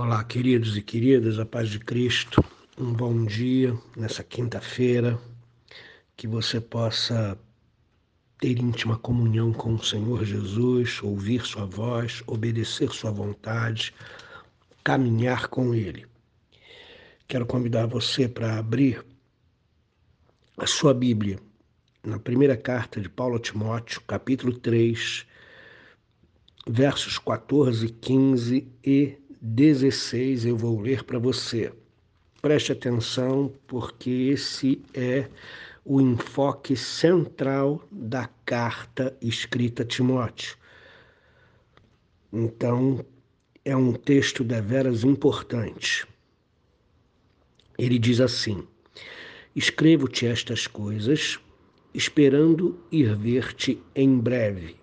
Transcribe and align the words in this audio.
Olá, 0.00 0.22
queridos 0.22 0.76
e 0.76 0.80
queridas, 0.80 1.40
a 1.40 1.44
paz 1.44 1.68
de 1.68 1.80
Cristo. 1.80 2.40
Um 2.78 2.92
bom 2.92 3.24
dia 3.24 3.76
nessa 3.96 4.22
quinta-feira, 4.22 5.18
que 6.16 6.28
você 6.28 6.60
possa 6.60 7.36
ter 8.38 8.60
íntima 8.60 8.96
comunhão 8.96 9.52
com 9.52 9.74
o 9.74 9.82
Senhor 9.82 10.24
Jesus, 10.24 11.02
ouvir 11.02 11.44
Sua 11.44 11.66
voz, 11.66 12.22
obedecer 12.28 12.92
Sua 12.92 13.10
vontade, 13.10 13.92
caminhar 14.84 15.48
com 15.48 15.74
Ele. 15.74 16.06
Quero 17.26 17.44
convidar 17.44 17.86
você 17.86 18.28
para 18.28 18.56
abrir 18.56 19.04
a 20.56 20.64
sua 20.64 20.94
Bíblia 20.94 21.40
na 22.04 22.20
primeira 22.20 22.56
carta 22.56 23.00
de 23.00 23.08
Paulo 23.08 23.34
a 23.34 23.40
Timóteo, 23.40 24.00
capítulo 24.02 24.52
3, 24.52 25.26
versos 26.68 27.18
14, 27.18 27.88
15 27.88 28.72
e 28.84 29.18
16 29.40 30.46
eu 30.46 30.56
vou 30.56 30.80
ler 30.80 31.04
para 31.04 31.18
você. 31.18 31.72
Preste 32.42 32.72
atenção, 32.72 33.52
porque 33.66 34.10
esse 34.10 34.82
é 34.92 35.28
o 35.84 36.00
enfoque 36.00 36.76
central 36.76 37.86
da 37.90 38.28
carta 38.44 39.16
escrita 39.22 39.82
a 39.82 39.86
Timóteo. 39.86 40.56
Então, 42.32 43.04
é 43.64 43.76
um 43.76 43.92
texto 43.92 44.42
deveras 44.42 45.04
importante. 45.04 46.06
Ele 47.78 47.98
diz 47.98 48.20
assim: 48.20 48.66
Escrevo-te 49.54 50.26
estas 50.26 50.66
coisas, 50.66 51.38
esperando 51.94 52.78
ir 52.90 53.16
ver-te 53.16 53.80
em 53.94 54.18
breve, 54.18 54.76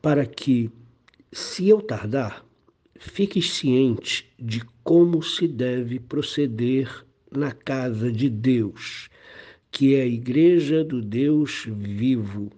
para 0.00 0.24
que, 0.24 0.70
se 1.32 1.68
eu 1.68 1.82
tardar, 1.82 2.45
fiques 3.06 3.52
ciente 3.52 4.30
de 4.38 4.62
como 4.82 5.22
se 5.22 5.48
deve 5.48 5.98
proceder 5.98 7.04
na 7.30 7.52
casa 7.52 8.12
de 8.12 8.28
Deus, 8.28 9.08
que 9.70 9.94
é 9.94 10.02
a 10.02 10.06
igreja 10.06 10.84
do 10.84 11.00
Deus 11.00 11.64
vivo, 11.66 12.50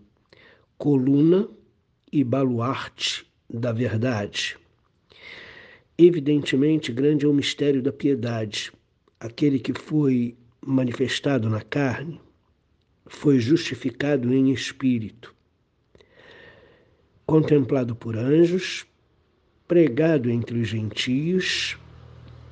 coluna 0.77 1.48
e 2.11 2.25
baluarte 2.25 3.27
da 3.48 3.73
verdade. 3.73 4.56
Evidentemente, 5.97 6.92
grande 6.92 7.25
é 7.25 7.28
o 7.28 7.34
mistério 7.34 7.83
da 7.83 7.92
piedade. 7.92 8.73
Aquele 9.20 9.58
que 9.58 9.73
foi 9.73 10.36
manifestado 10.64 11.48
na 11.48 11.61
carne 11.61 12.20
foi 13.06 13.39
justificado 13.41 14.33
em 14.33 14.53
espírito, 14.53 15.34
contemplado 17.27 17.97
por 17.97 18.17
anjos, 18.17 18.86
pregado 19.69 20.30
entre 20.30 20.58
os 20.58 20.66
gentios, 20.66 21.78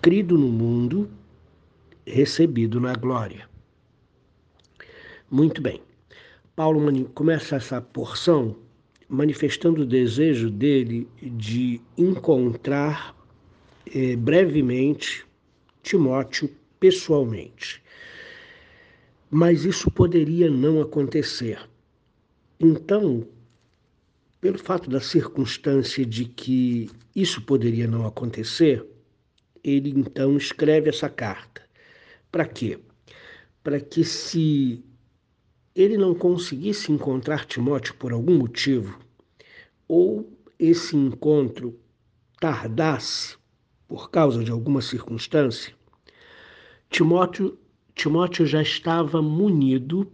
crido 0.02 0.36
no 0.36 0.48
mundo, 0.48 1.10
recebido 2.06 2.78
na 2.78 2.94
glória. 2.94 3.48
Muito 5.30 5.62
bem. 5.62 5.80
Paulo 6.54 6.80
começa 7.08 7.56
essa 7.56 7.80
porção 7.80 8.56
manifestando 9.08 9.82
o 9.82 9.86
desejo 9.86 10.50
dele 10.50 11.08
de 11.20 11.80
encontrar 11.96 13.16
eh, 13.94 14.16
brevemente 14.16 15.24
Timóteo 15.82 16.50
pessoalmente. 16.78 17.82
Mas 19.30 19.64
isso 19.64 19.90
poderia 19.90 20.50
não 20.50 20.80
acontecer. 20.80 21.58
Então, 22.58 23.26
pelo 24.46 24.60
fato 24.60 24.88
da 24.88 25.00
circunstância 25.00 26.06
de 26.06 26.24
que 26.24 26.88
isso 27.16 27.42
poderia 27.42 27.88
não 27.88 28.06
acontecer, 28.06 28.86
ele 29.64 29.90
então 29.90 30.36
escreve 30.36 30.88
essa 30.88 31.08
carta. 31.08 31.62
Para 32.30 32.44
quê? 32.44 32.78
Para 33.64 33.80
que 33.80 34.04
se 34.04 34.84
ele 35.74 35.98
não 35.98 36.14
conseguisse 36.14 36.92
encontrar 36.92 37.44
Timóteo 37.44 37.96
por 37.96 38.12
algum 38.12 38.38
motivo, 38.38 38.96
ou 39.88 40.32
esse 40.60 40.94
encontro 40.94 41.76
tardasse 42.38 43.36
por 43.88 44.12
causa 44.12 44.44
de 44.44 44.52
alguma 44.52 44.80
circunstância, 44.80 45.74
Timóteo, 46.88 47.58
Timóteo 47.96 48.46
já 48.46 48.62
estava 48.62 49.20
munido 49.20 50.08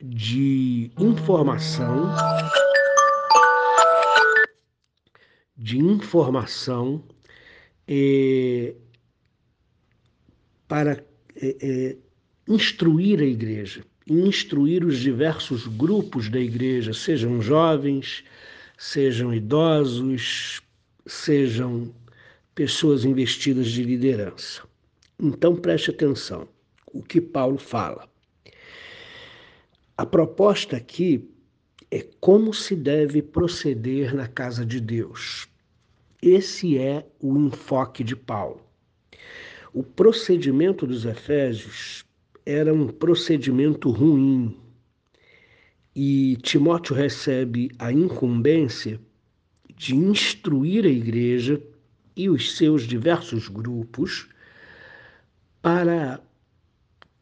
de 0.00 0.92
informação 0.96 2.08
de 5.58 5.76
informação 5.76 7.02
é, 7.86 8.74
para 10.68 11.04
é, 11.34 11.56
é, 11.60 11.96
instruir 12.46 13.20
a 13.20 13.24
igreja, 13.24 13.84
instruir 14.06 14.84
os 14.84 15.00
diversos 15.00 15.66
grupos 15.66 16.28
da 16.28 16.38
igreja, 16.38 16.94
sejam 16.94 17.42
jovens, 17.42 18.22
sejam 18.78 19.34
idosos, 19.34 20.62
sejam 21.04 21.92
pessoas 22.54 23.04
investidas 23.04 23.68
de 23.68 23.82
liderança. 23.82 24.62
Então 25.18 25.56
preste 25.56 25.90
atenção 25.90 26.48
o 26.92 27.02
que 27.02 27.20
Paulo 27.20 27.58
fala. 27.58 28.08
A 29.96 30.06
proposta 30.06 30.76
aqui 30.76 31.28
é 31.90 32.06
como 32.20 32.54
se 32.54 32.76
deve 32.76 33.22
proceder 33.22 34.14
na 34.14 34.28
casa 34.28 34.64
de 34.64 34.80
Deus. 34.80 35.47
Esse 36.22 36.78
é 36.78 37.06
o 37.20 37.36
enfoque 37.38 38.02
de 38.02 38.16
Paulo. 38.16 38.60
O 39.72 39.82
procedimento 39.82 40.86
dos 40.86 41.04
Efésios 41.04 42.04
era 42.44 42.72
um 42.72 42.88
procedimento 42.88 43.90
ruim 43.90 44.56
e 45.94 46.36
Timóteo 46.42 46.94
recebe 46.94 47.70
a 47.78 47.92
incumbência 47.92 49.00
de 49.76 49.94
instruir 49.94 50.84
a 50.84 50.88
igreja 50.88 51.62
e 52.16 52.28
os 52.28 52.56
seus 52.56 52.82
diversos 52.82 53.48
grupos 53.48 54.28
para 55.60 56.20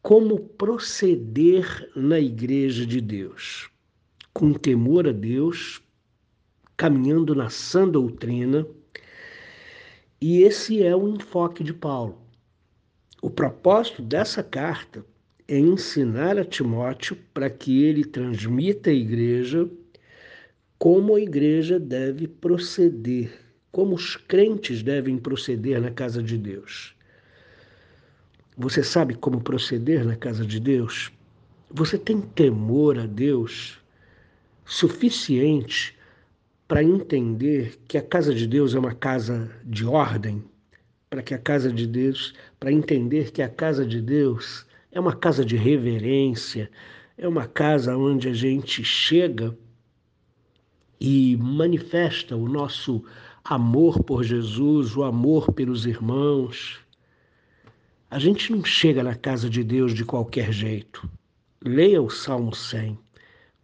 como 0.01 0.39
proceder 0.39 1.91
na 1.95 2.21
igreja 2.21 2.87
de 2.87 3.01
Deus 3.01 3.71
com 4.37 4.53
temor 4.53 5.09
a 5.09 5.13
Deus, 5.13 5.81
caminhando 6.77 7.35
na 7.35 7.49
sã 7.49 7.89
doutrina. 7.89 8.67
E 10.29 10.43
esse 10.43 10.83
é 10.83 10.93
o 10.97 11.07
enfoque 11.07 11.63
de 11.63 11.73
Paulo. 11.73 12.19
O 13.23 13.31
propósito 13.31 14.03
dessa 14.03 14.43
carta 14.43 15.07
é 15.47 15.57
ensinar 15.57 16.37
a 16.37 16.45
Timóteo 16.45 17.17
para 17.33 17.49
que 17.49 17.85
ele 17.85 18.05
transmita 18.05 18.91
à 18.91 18.93
igreja 18.93 19.71
como 20.81 21.15
a 21.15 21.21
igreja 21.21 21.79
deve 21.79 22.27
proceder, 22.27 23.39
como 23.71 23.95
os 23.95 24.17
crentes 24.17 24.83
devem 24.83 25.17
proceder 25.17 25.81
na 25.81 25.93
casa 25.93 26.21
de 26.21 26.37
Deus. 26.37 26.93
Você 28.59 28.83
sabe 28.83 29.15
como 29.15 29.41
proceder 29.41 30.05
na 30.05 30.17
casa 30.17 30.45
de 30.45 30.59
Deus? 30.59 31.13
Você 31.71 31.97
tem 31.97 32.21
temor 32.21 32.99
a 32.99 33.07
Deus? 33.07 33.79
suficiente 34.67 35.96
para 36.69 36.83
entender 36.83 37.79
que 37.87 37.97
a 37.97 38.03
casa 38.03 38.35
de 38.35 38.47
Deus 38.47 38.75
é 38.75 38.79
uma 38.79 38.95
casa 38.95 39.51
de 39.65 39.85
ordem, 39.85 40.45
para 41.09 41.23
que 41.23 41.33
a 41.33 41.39
casa 41.39 41.71
de 41.73 41.87
Deus, 41.87 42.35
para 42.59 42.73
entender 42.73 43.31
que 43.31 43.41
a 43.41 43.49
casa 43.49 43.87
de 43.87 44.01
Deus 44.01 44.67
é 44.91 44.99
uma 44.99 45.15
casa 45.15 45.45
de 45.45 45.57
reverência, 45.57 46.71
é 47.17 47.29
uma 47.29 47.47
casa 47.47 47.97
onde 47.97 48.29
a 48.29 48.35
gente 48.35 48.83
chega 48.83 49.57
e 51.01 51.37
manifesta 51.37 52.37
o 52.37 52.49
nosso 52.49 53.05
amor 53.45 54.03
por 54.03 54.25
Jesus, 54.25 54.97
o 54.97 55.05
amor 55.05 55.53
pelos 55.53 55.87
irmãos. 55.87 56.81
A 58.11 58.19
gente 58.19 58.51
não 58.51 58.65
chega 58.65 59.03
na 59.03 59.15
casa 59.15 59.49
de 59.49 59.63
Deus 59.63 59.95
de 59.95 60.05
qualquer 60.05 60.53
jeito. 60.53 61.09
Leia 61.65 62.03
o 62.03 62.11
Salmo 62.11 62.55
100. 62.55 62.99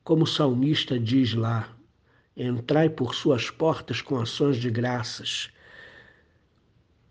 Como 0.05 0.23
o 0.25 0.27
salmista 0.27 0.99
diz 0.99 1.35
lá, 1.35 1.69
entrai 2.37 2.89
por 2.89 3.15
suas 3.15 3.51
portas 3.51 4.01
com 4.01 4.19
ações 4.19 4.57
de 4.57 4.71
graças, 4.71 5.51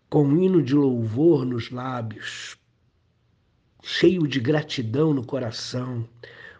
com 0.09 0.23
um 0.23 0.41
hino 0.41 0.61
de 0.61 0.75
louvor 0.75 1.45
nos 1.45 1.69
lábios, 1.69 2.57
cheio 3.81 4.27
de 4.27 4.39
gratidão 4.39 5.13
no 5.13 5.25
coração. 5.25 6.07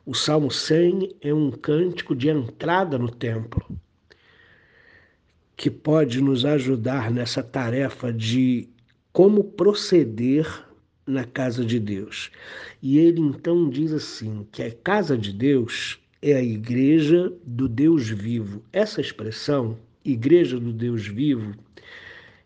O 0.06 0.14
Salmo 0.14 0.50
100 0.50 1.16
é 1.22 1.34
um 1.34 1.52
cântico 1.52 2.16
de 2.16 2.30
entrada 2.30 2.98
no 2.98 3.10
templo, 3.10 3.66
que 5.56 5.70
pode 5.70 6.22
nos 6.22 6.46
ajudar 6.46 7.12
nessa 7.12 7.44
tarefa 7.44 8.12
de 8.12 8.68
como 9.12 9.44
proceder 9.44 10.66
na 11.06 11.26
casa 11.26 11.66
de 11.66 11.80
Deus. 11.80 12.32
E 12.82 12.98
ele 12.98 13.20
então 13.20 13.70
diz 13.70 13.92
assim: 13.92 14.48
que 14.52 14.64
a 14.64 14.72
casa 14.72 15.18
de 15.18 15.32
Deus 15.34 16.01
é 16.22 16.36
a 16.36 16.44
igreja 16.44 17.34
do 17.44 17.68
Deus 17.68 18.10
vivo. 18.10 18.64
Essa 18.72 19.02
expressão, 19.02 19.78
igreja 20.06 20.60
do 20.60 20.72
Deus 20.72 21.08
vivo, 21.08 21.56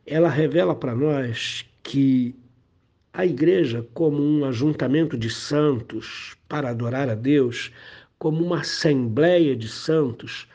ela 0.05 0.29
revela 0.29 0.73
para 0.73 0.95
nós 0.95 1.65
que 1.83 2.35
a 3.13 3.25
igreja, 3.25 3.85
como 3.93 4.21
um 4.21 4.45
ajuntamento 4.45 5.17
de 5.17 5.29
santos 5.29 6.35
para 6.47 6.69
adorar 6.69 7.09
a 7.09 7.15
Deus, 7.15 7.71
como 8.17 8.43
uma 8.43 8.59
assembleia 8.61 9.55
de 9.55 9.67
santos, 9.67 10.47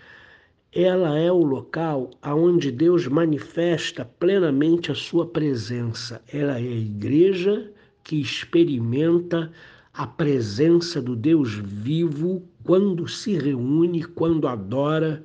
ela 0.72 1.18
é 1.18 1.32
o 1.32 1.42
local 1.42 2.10
aonde 2.22 2.70
Deus 2.70 3.06
manifesta 3.06 4.04
plenamente 4.04 4.92
a 4.92 4.94
sua 4.94 5.26
presença. 5.26 6.22
Ela 6.32 6.60
é 6.60 6.62
a 6.62 6.80
igreja 6.80 7.70
que 8.04 8.20
experimenta 8.20 9.50
a 10.00 10.06
presença 10.06 11.02
do 11.02 11.14
Deus 11.14 11.52
vivo 11.52 12.48
quando 12.64 13.06
se 13.06 13.36
reúne, 13.36 14.02
quando 14.02 14.48
adora, 14.48 15.22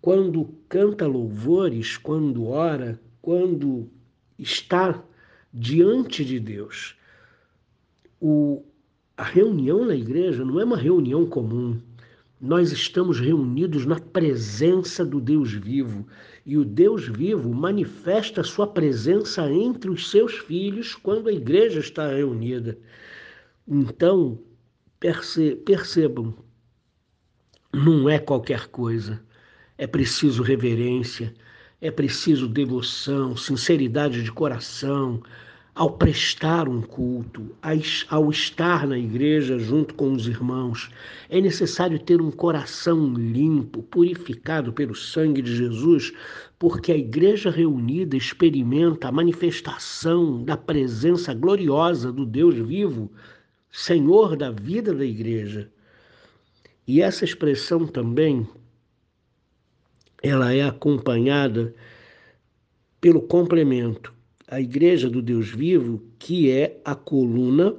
quando 0.00 0.54
canta 0.68 1.04
louvores, 1.04 1.96
quando 1.96 2.46
ora, 2.46 3.00
quando 3.20 3.90
está 4.38 5.02
diante 5.52 6.24
de 6.24 6.38
Deus. 6.38 6.94
O, 8.20 8.62
a 9.16 9.24
reunião 9.24 9.84
na 9.84 9.96
igreja 9.96 10.44
não 10.44 10.60
é 10.60 10.64
uma 10.64 10.76
reunião 10.76 11.26
comum. 11.26 11.76
Nós 12.40 12.70
estamos 12.70 13.18
reunidos 13.18 13.84
na 13.84 13.98
presença 13.98 15.04
do 15.04 15.20
Deus 15.20 15.50
vivo. 15.50 16.06
E 16.46 16.56
o 16.56 16.64
Deus 16.64 17.08
vivo 17.08 17.52
manifesta 17.52 18.44
sua 18.44 18.68
presença 18.68 19.50
entre 19.50 19.90
os 19.90 20.08
seus 20.08 20.34
filhos 20.34 20.94
quando 20.94 21.28
a 21.28 21.32
igreja 21.32 21.80
está 21.80 22.06
reunida. 22.06 22.78
Então, 23.66 24.38
percebam, 25.64 26.34
não 27.72 28.08
é 28.08 28.18
qualquer 28.18 28.68
coisa. 28.68 29.22
É 29.78 29.86
preciso 29.86 30.42
reverência, 30.42 31.34
é 31.80 31.90
preciso 31.90 32.46
devoção, 32.46 33.36
sinceridade 33.36 34.22
de 34.22 34.30
coração, 34.30 35.22
ao 35.74 35.90
prestar 35.90 36.68
um 36.68 36.80
culto, 36.80 37.50
ao 38.08 38.30
estar 38.30 38.86
na 38.86 38.96
igreja 38.96 39.58
junto 39.58 39.92
com 39.94 40.12
os 40.12 40.28
irmãos, 40.28 40.88
é 41.28 41.40
necessário 41.40 41.98
ter 41.98 42.20
um 42.20 42.30
coração 42.30 43.12
limpo, 43.14 43.82
purificado 43.82 44.72
pelo 44.72 44.94
sangue 44.94 45.42
de 45.42 45.56
Jesus, 45.56 46.12
porque 46.60 46.92
a 46.92 46.96
igreja 46.96 47.50
reunida 47.50 48.16
experimenta 48.16 49.08
a 49.08 49.12
manifestação 49.12 50.44
da 50.44 50.56
presença 50.56 51.34
gloriosa 51.34 52.12
do 52.12 52.24
Deus 52.24 52.54
vivo, 52.54 53.10
Senhor 53.76 54.36
da 54.36 54.52
vida 54.52 54.94
da 54.94 55.04
igreja. 55.04 55.68
E 56.86 57.02
essa 57.02 57.24
expressão 57.24 57.88
também 57.88 58.48
ela 60.22 60.54
é 60.54 60.62
acompanhada 60.62 61.74
pelo 63.00 63.20
complemento 63.20 64.14
a 64.46 64.60
Igreja 64.60 65.10
do 65.10 65.20
Deus 65.20 65.48
Vivo, 65.48 66.00
que 66.20 66.52
é 66.52 66.80
a 66.84 66.94
coluna 66.94 67.74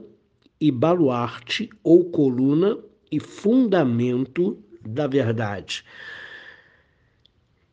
e 0.60 0.70
baluarte, 0.70 1.70
ou 1.82 2.04
coluna 2.12 2.78
e 3.10 3.18
fundamento 3.18 4.62
da 4.86 5.08
verdade. 5.08 5.86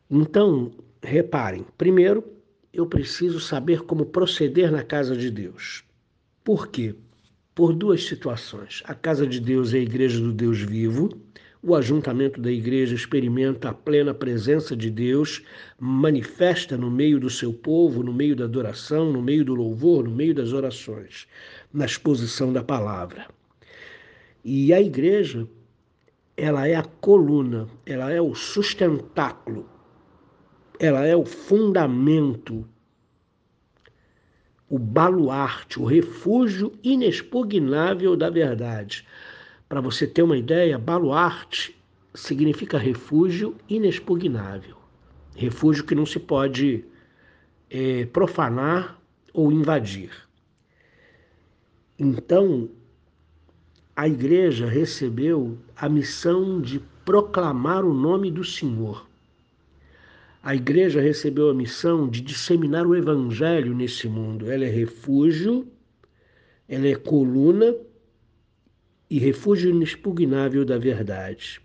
Então, 0.09 0.71
reparem, 1.03 1.65
primeiro, 1.77 2.23
eu 2.71 2.85
preciso 2.87 3.41
saber 3.41 3.81
como 3.81 4.05
proceder 4.05 4.71
na 4.71 4.81
casa 4.81 5.17
de 5.17 5.29
Deus. 5.29 5.83
Por 6.41 6.69
quê? 6.69 6.95
Por 7.55 7.73
duas 7.73 8.03
situações. 8.03 8.81
A 8.85 8.95
casa 8.95 9.27
de 9.27 9.39
Deus 9.39 9.73
é 9.73 9.77
a 9.77 9.81
igreja 9.81 10.19
do 10.19 10.31
Deus 10.31 10.59
vivo, 10.59 11.09
o 11.65 11.75
ajuntamento 11.75 12.41
da 12.41 12.51
igreja 12.51 12.93
experimenta 12.93 13.69
a 13.69 13.73
plena 13.73 14.13
presença 14.13 14.75
de 14.75 14.89
Deus, 14.89 15.41
manifesta 15.79 16.75
no 16.75 16.91
meio 16.91 17.21
do 17.21 17.29
seu 17.29 17.53
povo, 17.53 18.03
no 18.03 18.11
meio 18.11 18.35
da 18.35 18.43
adoração, 18.43 19.13
no 19.13 19.21
meio 19.21 19.45
do 19.45 19.55
louvor, 19.55 20.03
no 20.03 20.11
meio 20.11 20.35
das 20.35 20.51
orações, 20.51 21.25
na 21.71 21.85
exposição 21.85 22.51
da 22.51 22.61
palavra. 22.61 23.27
E 24.43 24.73
a 24.73 24.81
igreja, 24.81 25.47
ela 26.35 26.67
é 26.67 26.75
a 26.75 26.83
coluna, 26.83 27.69
ela 27.85 28.11
é 28.11 28.19
o 28.19 28.35
sustentáculo, 28.35 29.65
ela 30.77 31.05
é 31.05 31.15
o 31.15 31.23
fundamento, 31.23 32.67
o 34.73 34.79
baluarte, 34.79 35.79
o 35.79 35.85
refúgio 35.85 36.73
inexpugnável 36.83 38.17
da 38.17 38.27
verdade 38.27 39.05
para 39.69 39.79
você 39.79 40.07
ter 40.07 40.23
uma 40.23 40.35
ideia, 40.35 40.79
baluarte 40.79 41.79
significa 42.15 42.79
refúgio 42.79 43.55
inexpugnável. 43.69 44.75
Refúgio 45.35 45.83
que 45.83 45.93
não 45.93 46.07
se 46.07 46.19
pode 46.19 46.83
é, 47.69 48.07
profanar 48.07 48.99
ou 49.31 49.51
invadir. 49.51 50.09
Então, 51.99 52.67
a 53.95 54.07
igreja 54.07 54.65
recebeu 54.65 55.55
a 55.75 55.87
missão 55.87 56.59
de 56.59 56.79
proclamar 57.05 57.85
o 57.85 57.93
nome 57.93 58.31
do 58.31 58.43
Senhor. 58.43 59.07
A 60.45 60.53
igreja 60.53 60.99
recebeu 60.99 61.49
a 61.49 61.53
missão 61.53 62.05
de 62.05 62.19
disseminar 62.19 62.85
o 62.85 62.93
evangelho 62.93 63.73
nesse 63.73 64.09
mundo. 64.09 64.51
Ela 64.51 64.65
é 64.65 64.69
refúgio, 64.69 65.65
ela 66.67 66.85
é 66.85 66.95
coluna 66.95 67.73
e 69.09 69.17
refúgio 69.19 69.69
inexpugnável 69.69 70.65
da 70.65 70.77
verdade. 70.77 71.61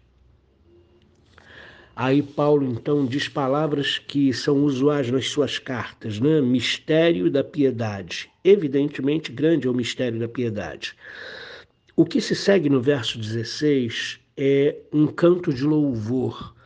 Aí 1.96 2.22
Paulo 2.22 2.70
então 2.70 3.04
diz 3.04 3.28
palavras 3.28 3.98
que 3.98 4.32
são 4.32 4.62
usuais 4.62 5.10
nas 5.10 5.26
suas 5.28 5.58
cartas, 5.58 6.20
né? 6.20 6.40
Mistério 6.40 7.28
da 7.28 7.42
piedade. 7.42 8.30
Evidentemente, 8.44 9.32
grande 9.32 9.66
é 9.66 9.70
o 9.72 9.74
mistério 9.74 10.20
da 10.20 10.28
piedade. 10.28 10.94
O 11.96 12.04
que 12.04 12.20
se 12.20 12.36
segue 12.36 12.68
no 12.68 12.80
verso 12.80 13.18
16 13.18 14.20
é 14.36 14.76
um 14.92 15.08
canto 15.08 15.52
de 15.52 15.64
louvor 15.64 16.56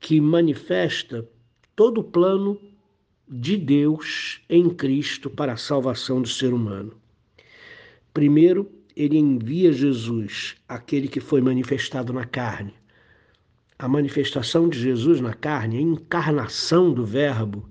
que 0.00 0.20
manifesta 0.20 1.28
todo 1.76 2.00
o 2.00 2.04
plano 2.04 2.58
de 3.28 3.56
Deus 3.56 4.40
em 4.48 4.68
Cristo 4.70 5.30
para 5.30 5.52
a 5.52 5.56
salvação 5.56 6.20
do 6.20 6.28
ser 6.28 6.52
humano. 6.52 6.94
Primeiro, 8.12 8.68
ele 8.96 9.18
envia 9.18 9.72
Jesus, 9.72 10.56
aquele 10.68 11.06
que 11.06 11.20
foi 11.20 11.40
manifestado 11.40 12.12
na 12.12 12.24
carne. 12.24 12.74
A 13.78 13.86
manifestação 13.86 14.68
de 14.68 14.80
Jesus 14.80 15.20
na 15.20 15.32
carne, 15.32 15.78
a 15.78 15.80
encarnação 15.80 16.92
do 16.92 17.04
Verbo, 17.04 17.68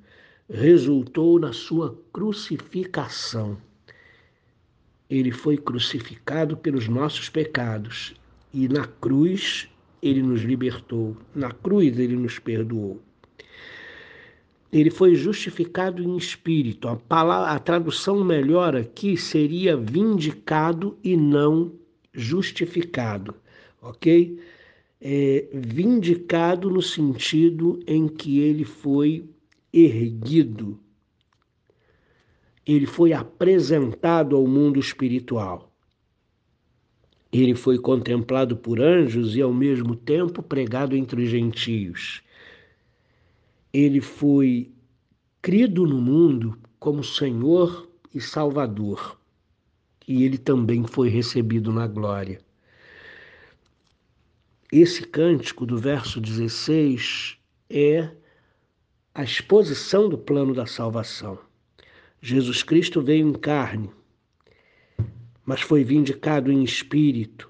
resultou 0.50 1.40
na 1.40 1.52
sua 1.52 2.00
crucificação. 2.14 3.58
Ele 5.10 5.32
foi 5.32 5.58
crucificado 5.58 6.56
pelos 6.56 6.88
nossos 6.88 7.28
pecados 7.28 8.14
e 8.54 8.68
na 8.68 8.88
cruz 8.88 9.68
ele 10.02 10.22
nos 10.22 10.42
libertou, 10.42 11.18
na 11.36 11.52
cruz 11.52 12.00
ele 12.00 12.16
nos 12.16 12.40
perdoou 12.40 13.02
ele 14.72 14.90
foi 14.90 15.16
justificado 15.16 16.04
em 16.04 16.16
espírito. 16.16 16.88
A, 16.88 16.96
palavra, 16.96 17.52
a 17.52 17.60
tradução 17.60 18.24
melhor 18.24 18.76
aqui 18.76 19.18
seria 19.18 19.76
vindicado 19.76 20.98
e 21.04 21.18
não 21.18 21.74
justificado, 22.14 23.36
ok? 23.82 24.40
É, 25.02 25.48
vindicado 25.54 26.70
no 26.70 26.82
sentido 26.82 27.80
em 27.88 28.08
que 28.08 28.40
ele 28.40 28.66
foi 28.66 29.26
erguido, 29.72 30.80
ele 32.66 32.86
foi 32.86 33.14
apresentado 33.14 34.36
ao 34.36 34.46
mundo 34.46 34.80
espiritual. 34.80 35.69
Ele 37.32 37.56
foi 37.56 37.78
contemplado 37.78 38.58
por 38.58 38.82
anjos 38.82 39.36
e, 39.36 39.42
ao 39.42 39.54
mesmo 39.54 39.96
tempo, 39.96 40.42
pregado 40.42 40.96
entre 40.96 41.24
os 41.24 41.30
gentios 41.30 42.24
ele 43.74 44.02
foi 44.02 44.72
crido 45.42 45.86
no 45.86 46.02
mundo 46.02 46.58
como 46.80 47.04
Senhor 47.04 47.88
e 48.14 48.20
Salvador, 48.20 49.20
e 50.08 50.24
ele 50.24 50.38
também 50.38 50.86
foi 50.86 51.10
recebido 51.10 51.72
na 51.72 51.86
glória. 51.86 52.42
Esse 54.72 55.04
cântico 55.04 55.66
do 55.66 55.78
verso 55.78 56.20
16 56.20 57.38
é 57.70 58.10
a 59.14 59.24
exposição 59.24 60.10
do 60.10 60.18
plano 60.18 60.54
da 60.54 60.66
salvação. 60.66 61.38
Jesus 62.22 62.64
Cristo 62.64 63.02
veio 63.02 63.28
em 63.28 63.34
carne, 63.34 63.90
mas 65.50 65.62
foi 65.62 65.84
vindicado 65.84 66.52
em 66.52 66.64
espírito, 66.64 67.50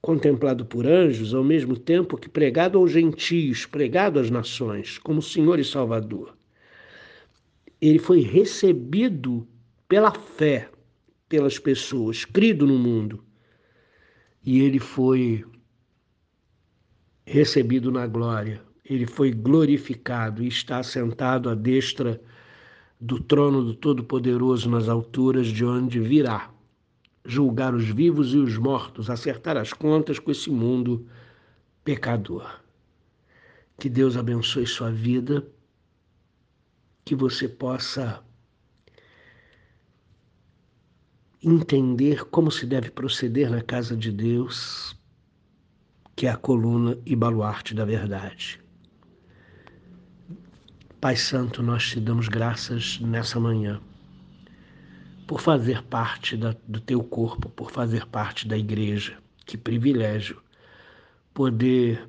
contemplado 0.00 0.66
por 0.66 0.84
anjos, 0.84 1.32
ao 1.32 1.44
mesmo 1.44 1.76
tempo 1.76 2.16
que 2.16 2.28
pregado 2.28 2.76
aos 2.76 2.90
gentios, 2.90 3.64
pregado 3.64 4.18
às 4.18 4.28
nações, 4.28 4.98
como 4.98 5.22
Senhor 5.22 5.60
e 5.60 5.64
Salvador. 5.64 6.36
Ele 7.80 8.00
foi 8.00 8.22
recebido 8.22 9.46
pela 9.88 10.10
fé 10.10 10.68
pelas 11.28 11.60
pessoas, 11.60 12.24
crido 12.24 12.66
no 12.66 12.76
mundo. 12.76 13.22
E 14.44 14.60
ele 14.60 14.80
foi 14.80 15.44
recebido 17.24 17.92
na 17.92 18.04
glória. 18.08 18.60
Ele 18.84 19.06
foi 19.06 19.30
glorificado 19.30 20.42
e 20.42 20.48
está 20.48 20.82
sentado 20.82 21.48
à 21.48 21.54
destra 21.54 22.20
do 23.00 23.20
trono 23.22 23.62
do 23.62 23.74
Todo-Poderoso 23.76 24.68
nas 24.68 24.88
alturas, 24.88 25.46
de 25.46 25.64
onde 25.64 26.00
virá 26.00 26.51
julgar 27.24 27.74
os 27.74 27.88
vivos 27.88 28.34
e 28.34 28.38
os 28.38 28.56
mortos, 28.56 29.08
acertar 29.08 29.56
as 29.56 29.72
contas 29.72 30.18
com 30.18 30.30
esse 30.30 30.50
mundo 30.50 31.06
pecador. 31.84 32.60
Que 33.78 33.88
Deus 33.88 34.16
abençoe 34.16 34.66
sua 34.66 34.90
vida, 34.90 35.46
que 37.04 37.14
você 37.14 37.48
possa 37.48 38.22
entender 41.42 42.24
como 42.26 42.50
se 42.50 42.66
deve 42.66 42.90
proceder 42.90 43.50
na 43.50 43.60
casa 43.60 43.96
de 43.96 44.12
Deus, 44.12 44.96
que 46.14 46.26
é 46.26 46.30
a 46.30 46.36
coluna 46.36 46.96
e 47.04 47.16
baluarte 47.16 47.74
da 47.74 47.84
verdade. 47.84 48.60
Pai 51.00 51.16
Santo, 51.16 51.62
nós 51.62 51.88
te 51.88 51.98
damos 51.98 52.28
graças 52.28 53.00
nessa 53.00 53.40
manhã 53.40 53.80
por 55.26 55.40
fazer 55.40 55.82
parte 55.84 56.36
da, 56.36 56.54
do 56.66 56.80
teu 56.80 57.02
corpo, 57.02 57.48
por 57.48 57.70
fazer 57.70 58.06
parte 58.06 58.46
da 58.46 58.56
igreja. 58.56 59.18
Que 59.46 59.56
privilégio 59.56 60.40
poder 61.34 62.08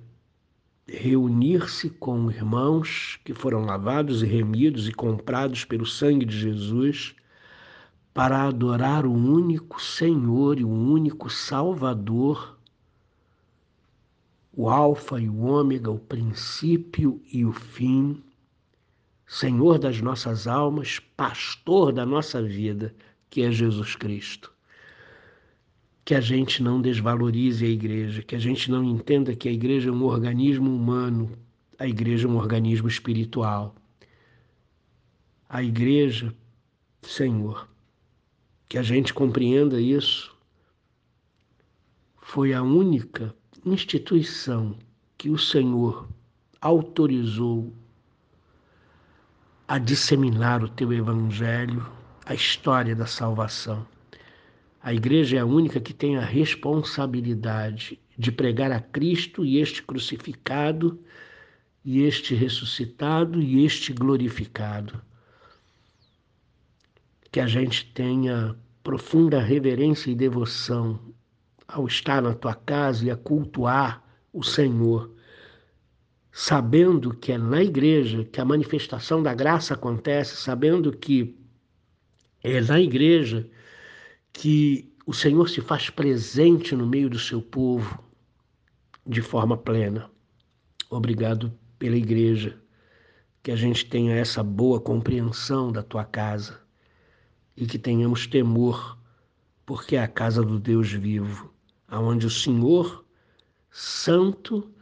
reunir-se 0.88 1.90
com 1.90 2.30
irmãos 2.30 3.20
que 3.24 3.34
foram 3.34 3.66
lavados 3.66 4.22
e 4.22 4.26
remidos 4.26 4.88
e 4.88 4.94
comprados 4.94 5.64
pelo 5.64 5.86
sangue 5.86 6.26
de 6.26 6.38
Jesus 6.38 7.16
para 8.14 8.44
adorar 8.44 9.06
o 9.06 9.12
único 9.12 9.82
Senhor 9.82 10.60
e 10.60 10.64
o 10.64 10.70
único 10.70 11.30
Salvador, 11.30 12.60
o 14.56 14.70
Alfa 14.70 15.20
e 15.20 15.28
o 15.28 15.46
Ômega, 15.46 15.90
o 15.90 15.98
princípio 15.98 17.20
e 17.32 17.44
o 17.44 17.52
fim, 17.52 18.22
Senhor 19.34 19.80
das 19.80 20.00
nossas 20.00 20.46
almas, 20.46 21.00
pastor 21.18 21.92
da 21.92 22.06
nossa 22.06 22.40
vida, 22.40 22.94
que 23.32 23.42
é 23.42 23.52
Jesus 23.52 23.96
Cristo. 23.96 24.54
Que 26.06 26.14
a 26.14 26.22
gente 26.22 26.62
não 26.62 26.80
desvalorize 26.80 27.66
a 27.66 27.68
igreja, 27.68 28.22
que 28.22 28.36
a 28.36 28.40
gente 28.40 28.70
não 28.70 28.84
entenda 28.84 29.36
que 29.36 29.50
a 29.50 29.52
igreja 29.52 29.90
é 29.90 29.92
um 29.92 30.04
organismo 30.04 30.70
humano, 30.70 31.32
a 31.80 31.88
igreja 31.88 32.28
é 32.28 32.30
um 32.32 32.38
organismo 32.38 32.88
espiritual. 32.88 33.74
A 35.50 35.64
igreja, 35.64 36.32
Senhor, 37.02 37.68
que 38.70 38.78
a 38.78 38.84
gente 38.84 39.16
compreenda 39.16 39.82
isso, 39.82 40.38
foi 42.22 42.54
a 42.54 42.62
única 42.62 43.36
instituição 43.66 44.78
que 45.18 45.32
o 45.32 45.40
Senhor 45.40 46.08
autorizou 46.62 47.74
a 49.74 49.80
disseminar 49.80 50.64
o 50.64 50.70
teu 50.70 50.94
evangelho, 50.94 51.84
a 52.28 52.36
história 52.36 52.96
da 52.96 53.08
salvação. 53.08 53.84
A 54.84 54.94
igreja 54.94 55.38
é 55.38 55.40
a 55.40 55.48
única 55.48 55.80
que 55.80 55.96
tem 55.96 56.16
a 56.16 56.24
responsabilidade 56.24 58.00
de 58.16 58.32
pregar 58.32 58.72
a 58.72 58.80
Cristo 58.80 59.44
e 59.44 59.58
este 59.58 59.82
crucificado, 59.82 61.00
e 61.84 62.04
este 62.04 62.36
ressuscitado 62.36 63.42
e 63.42 63.66
este 63.66 63.92
glorificado. 63.94 65.02
Que 67.32 67.40
a 67.40 67.48
gente 67.48 67.92
tenha 67.96 68.56
profunda 68.84 69.42
reverência 69.42 70.12
e 70.12 70.16
devoção 70.16 71.00
ao 71.68 71.88
estar 71.88 72.22
na 72.22 72.36
tua 72.36 72.54
casa 72.54 73.06
e 73.06 73.10
a 73.10 73.18
cultuar 73.18 74.04
o 74.32 74.44
Senhor 74.44 75.10
sabendo 76.36 77.14
que 77.14 77.32
é 77.32 77.38
na 77.38 77.62
igreja 77.62 78.26
que 78.26 78.42
a 78.42 78.46
manifestação 78.46 79.22
da 79.22 79.36
graça 79.36 79.76
acontece, 79.76 80.36
sabendo 80.36 80.92
que 80.92 81.38
é 82.44 82.60
na 82.60 82.82
igreja 82.82 83.48
que 84.34 84.92
o 85.06 85.14
Senhor 85.14 85.48
se 85.48 85.62
faz 85.62 85.92
presente 85.92 86.76
no 86.76 86.88
meio 86.88 87.08
do 87.08 87.20
seu 87.20 87.40
povo 87.40 88.04
de 89.06 89.22
forma 89.22 89.56
plena. 89.56 90.10
Obrigado 90.90 91.54
pela 91.78 91.96
igreja, 91.96 92.60
que 93.44 93.52
a 93.52 93.56
gente 93.56 93.86
tenha 93.86 94.16
essa 94.16 94.44
boa 94.44 94.82
compreensão 94.82 95.72
da 95.72 95.84
tua 95.84 96.04
casa 96.04 96.60
e 97.56 97.68
que 97.68 97.78
tenhamos 97.78 98.26
temor, 98.26 98.98
porque 99.68 99.96
é 99.96 100.02
a 100.02 100.08
casa 100.08 100.42
do 100.42 100.60
Deus 100.60 100.92
vivo, 100.92 101.54
aonde 101.88 102.26
o 102.26 102.32
Senhor 102.32 103.06
santo 103.70 104.74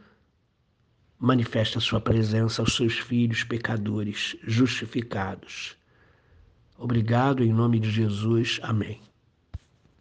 manifesta 1.22 1.78
a 1.78 1.80
sua 1.80 2.00
presença 2.00 2.60
aos 2.60 2.74
seus 2.74 2.98
filhos 2.98 3.44
pecadores 3.44 4.36
justificados. 4.42 5.76
Obrigado 6.76 7.44
em 7.44 7.52
nome 7.52 7.78
de 7.78 7.88
Jesus. 7.92 8.58
Amém. 8.60 9.00